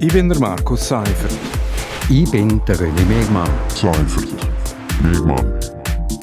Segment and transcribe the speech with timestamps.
[0.00, 1.32] Ich bin der Markus Seifert.
[2.10, 3.48] Ich bin der René Megmann.
[3.68, 4.28] Seifert.
[5.02, 5.60] Megmann.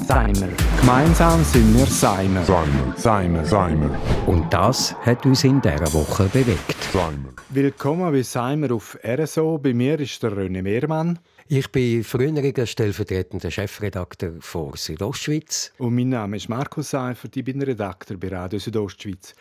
[0.06, 0.50] Seimer.
[0.82, 2.44] Gemeinsam sind wir Seimer.
[2.44, 2.94] Seimer.
[2.98, 3.46] Seimer.
[3.46, 4.00] Seimer.
[4.28, 6.76] Und das hat uns in dieser Woche bewegt.
[6.92, 7.30] Seimer.
[7.50, 9.58] Willkommen bei Seimer auf RSO.
[9.58, 11.20] Bei mir ist der René Mehrmann.
[11.48, 15.72] Ich bin früheriger stellvertretender Chefredakteur von Südostschweiz.
[15.78, 17.38] Und mein Name ist Markus Seifert.
[17.38, 19.34] Ich bin Redakteur bei Radio Südostschweiz.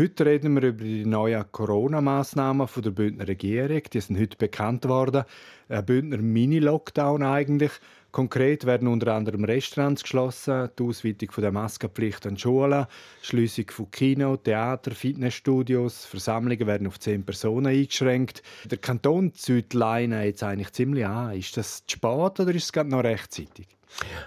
[0.00, 3.82] Heute reden wir über die neuen Corona-Massnahmen der Bündner Regierung.
[3.92, 5.24] Die sind heute bekannt worden.
[5.68, 7.72] Ein Bündner Mini-Lockdown eigentlich.
[8.12, 12.86] Konkret werden unter anderem Restaurants geschlossen, die Ausweitung der Maskenpflicht an Schulen,
[13.22, 18.44] Schließung von Kino, Theater, Fitnessstudios, Versammlungen werden auf zehn Personen eingeschränkt.
[18.66, 21.36] Der Kanton zieht Leine jetzt eigentlich ziemlich an.
[21.36, 23.66] Ist das zu spät oder ist es gerade noch rechtzeitig?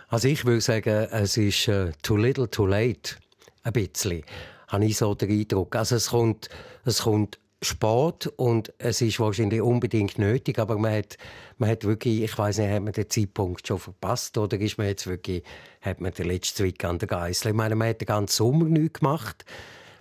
[0.09, 3.15] Also ich würde sagen, es ist uh, too little, too late.
[3.63, 4.23] Ein bisschen
[4.71, 5.75] habe ich so den Eindruck.
[5.75, 6.49] Also es kommt,
[6.85, 11.17] es kommt spät und es ist wahrscheinlich unbedingt nötig, aber man hat,
[11.57, 14.87] man hat wirklich, ich weiß nicht, hat man den Zeitpunkt schon verpasst oder ist man
[14.87, 15.43] jetzt wirklich,
[15.81, 17.51] hat man den letzten Zwick an der Geißel?
[17.51, 19.45] Ich meine, man hat den ganzen Sommer nichts gemacht.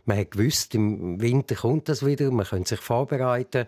[0.06, 3.66] Man hat gewusst, im Winter kommt das wieder, man könnte sich vorbereiten.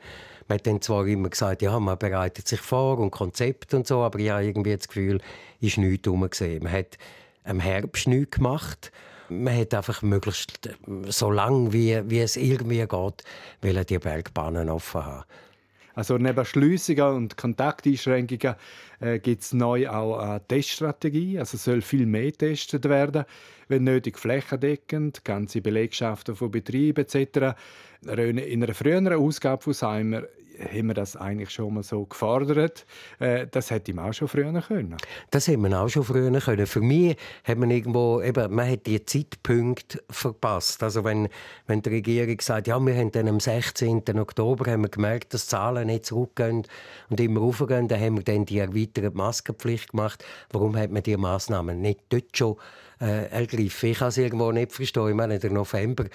[0.48, 3.98] Man hat dann zwar immer gesagt, ja, man bereitet sich vor und Konzept und so,
[3.98, 5.20] aber ich habe irgendwie das Gefühl,
[5.60, 6.64] ist nichts herumgesehen.
[6.64, 6.96] Man hat
[7.44, 8.90] im Herbst nichts gemacht
[9.28, 10.70] man hat einfach möglichst
[11.06, 13.24] so lange wie, wie es irgendwie geht,
[13.60, 15.24] will die Bergbahnen offen haben.
[15.94, 18.54] Also neben Schliessungen und Kontakteinschränkungen
[19.00, 21.38] äh, gibt es neu auch eine Teststrategie.
[21.38, 23.24] Also soll viel mehr getestet werden,
[23.68, 27.56] wenn nötig flächendeckend, ganze Belegschaften von Betrieben etc.
[28.06, 30.22] In einer früheren Ausgabe von Seimer
[30.66, 32.86] haben wir das eigentlich schon mal so gefordert.
[33.18, 34.96] Äh, das hätte man auch schon früher können.
[35.30, 36.66] Das hätte man auch schon früher können.
[36.66, 40.82] Für mich hat man irgendwo, eben, man hat die Zeitpunkte verpasst.
[40.82, 41.28] Also wenn,
[41.66, 44.02] wenn die Regierung sagt, ja, wir haben dann am 16.
[44.18, 46.66] Oktober haben wir gemerkt, dass die Zahlen nicht zurückgehen
[47.08, 50.24] und immer raufgehen, dann haben wir dann die erweiterte Maskenpflicht gemacht.
[50.50, 52.56] Warum hat man diese Massnahmen nicht dort schon
[53.02, 53.90] äh, ergriffen?
[53.90, 55.08] Ich kann es irgendwo nicht verstehen.
[55.08, 56.06] Ich meine, der November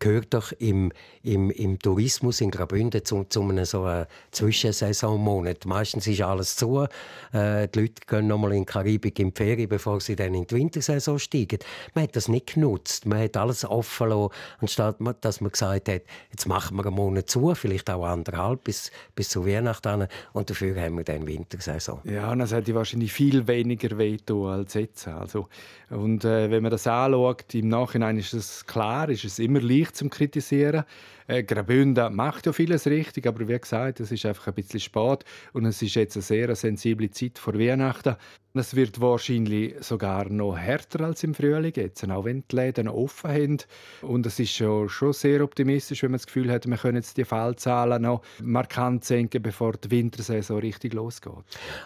[0.00, 0.90] gehört doch im,
[1.22, 5.66] im, im Tourismus in Graubünden zu, zu einem so einem Zwischensaisonmonat.
[5.66, 6.86] Meistens ist alles zu.
[7.32, 10.34] Äh, die Leute gehen noch mal in die Karibik in die Ferien, bevor sie dann
[10.34, 11.58] in die Wintersaison steigen.
[11.94, 13.06] Man hat das nicht genutzt.
[13.06, 17.28] Man hat alles offen lassen, anstatt dass man gesagt hat, jetzt machen wir einen Monat
[17.28, 20.08] zu, vielleicht auch anderthalb bis, bis zu Weihnachten.
[20.32, 22.00] Und dafür haben wir dann Wintersaison.
[22.04, 25.06] Ja, das hätte wahrscheinlich viel weniger wehtun als jetzt.
[25.08, 25.48] Also,
[25.90, 29.96] und äh, wenn man das anschaut, im Nachhinein ist es klar, ist es immer leicht,
[29.96, 30.84] zum Kritisieren.
[31.26, 35.24] Äh, Graubünden macht ja vieles richtig, aber wie gesagt, es ist einfach ein bisschen spät
[35.52, 38.16] und es ist jetzt eine sehr sensible Zeit vor Weihnachten.
[38.52, 43.30] Es wird wahrscheinlich sogar noch härter als im Frühling jetzt, auch wenn die Läden offen
[43.30, 43.58] haben.
[44.02, 47.16] Und es ist schon, schon sehr optimistisch, wenn man das Gefühl hat, wir können jetzt
[47.16, 51.32] die Fallzahlen noch markant senken, bevor die Wintersaison richtig losgeht.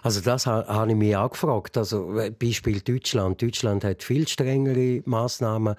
[0.02, 1.76] Also das habe ich mich auch gefragt.
[1.76, 3.42] Also äh, Beispiel Deutschland.
[3.42, 5.74] Deutschland hat viel strengere Maßnahmen,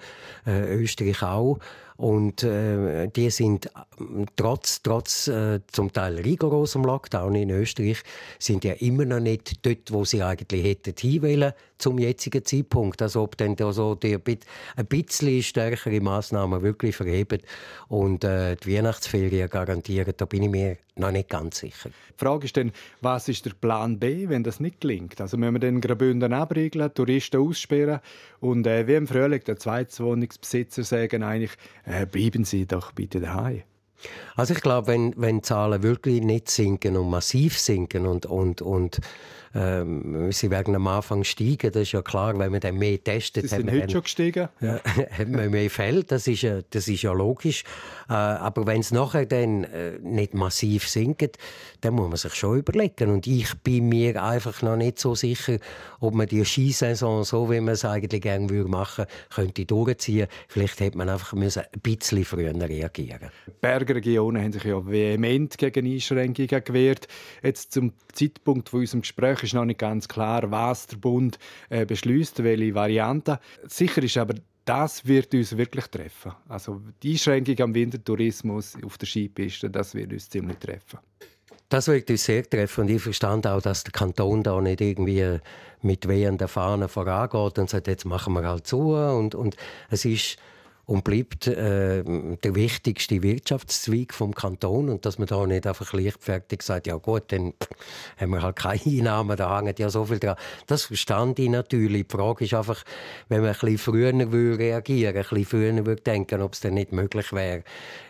[0.46, 1.58] äh, Österreich auch.
[1.96, 3.70] Und äh, die sind
[4.36, 8.02] trotz, trotz äh, zum Teil rigorosem Lockdown in Österreich
[8.38, 13.00] sind ja immer noch nicht dort, wo sie eigentlich hätten hinwollen zum jetzigen Zeitpunkt.
[13.00, 17.40] Also ob dann da so die ein bisschen stärkere Massnahmen wirklich verheben
[17.88, 21.90] und äh, die Weihnachtsferien garantieren, da bin ich mir noch nicht ganz sicher.
[21.90, 25.20] Die Frage ist dann, was ist der Plan B, wenn das nicht gelingt?
[25.20, 28.00] Also müssen wir den Graubünden abriegeln, Touristen aussperren
[28.40, 31.52] und äh, wie im Frühling der Zweitwohnungsbesitzer sagen eigentlich,
[31.84, 33.62] äh, bleiben Sie doch bitte daheim.
[34.36, 39.00] Also ich glaube, wenn, wenn Zahlen wirklich nicht sinken und massiv sinken und, und, und
[39.56, 43.44] ähm, sie werden am Anfang steigen, das ist ja klar, wenn man dann mehr testet.
[43.44, 44.48] Sie sind heute schon gestiegen?
[44.60, 44.80] Ja,
[45.18, 47.64] hat man mehr Fälle, das ist, ja, das ist ja logisch.
[48.08, 51.38] Äh, aber wenn es nachher dann äh, nicht massiv sinkt,
[51.80, 53.10] dann muss man sich schon überlegen.
[53.10, 55.56] Und ich bin mir einfach noch nicht so sicher,
[56.00, 60.28] ob man die Skisaison, so wie man es eigentlich gerne würde machen, könnte durchziehen.
[60.48, 63.30] Vielleicht hätte man einfach müssen ein bisschen früher reagieren.
[63.46, 63.52] Die
[63.86, 67.06] Bergregionen haben sich ja vehement gegen Einschränkungen gewehrt.
[67.42, 71.38] Jetzt zum Zeitpunkt von unserem Gespräch ist noch nicht ganz klar, was der Bund
[71.68, 73.38] äh, beschließt, welche Variante.
[73.66, 74.34] Sicher ist aber,
[74.64, 76.32] das wird uns wirklich treffen.
[76.48, 80.98] Also die Einschränkung am Wintertourismus auf der Skipiste, das wird uns ziemlich treffen.
[81.68, 85.38] Das wird uns sehr treffen und ich verstand auch, dass der Kanton da nicht irgendwie
[85.82, 89.56] mit wehenden Fahnen vorangeht und sagt, jetzt machen wir halt zu und, und
[89.90, 90.38] es ist
[90.86, 96.62] und bleibt äh, der wichtigste Wirtschaftszweig vom Kanton und dass man da nicht einfach leichtfertig
[96.62, 97.54] sagt, ja gut, dann
[98.16, 100.36] haben wir halt keine Einnahmen, da hängt ja so viel dran.
[100.68, 102.06] Das verstand ich natürlich.
[102.06, 102.84] Die Frage ist einfach,
[103.28, 106.74] wenn man ein bisschen früher würde reagieren, ein bisschen früher würde denken, ob es dann
[106.74, 107.64] nicht möglich wäre,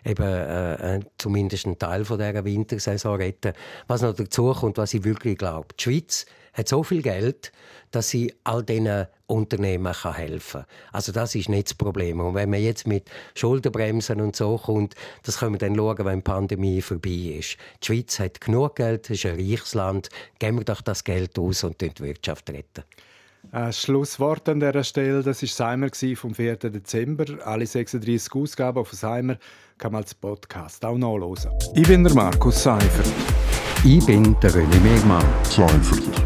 [0.05, 3.55] eben äh, äh zumindest einen Teil von dieser Wintersaison retten.
[3.87, 7.52] Was noch dazu kommt, was ich wirklich glaube, die Schweiz hat so viel Geld,
[7.90, 10.66] dass sie all diesen Unternehmen helfen kann.
[10.92, 12.20] Also das ist nicht das Problem.
[12.20, 16.18] Und wenn man jetzt mit Schuldenbremsen und so kommt, das können wir dann schauen, wenn
[16.18, 17.56] die Pandemie vorbei ist.
[17.82, 20.08] Die Schweiz hat genug Geld, es ist ein reiches Land.
[20.38, 22.84] Geben wir doch das Geld aus und die Wirtschaft retten.
[23.52, 26.56] Ein Schlusswort an dieser Stelle, das war Seimer vom 4.
[26.56, 27.24] Dezember.
[27.44, 29.36] Alle 36 Ausgaben von Seimer
[29.78, 31.52] kann man als Podcast auch nachhören.
[31.74, 33.12] Ich bin der Markus Seifert.
[33.84, 35.24] Ich bin der René Megmann.
[35.44, 36.25] Seifert.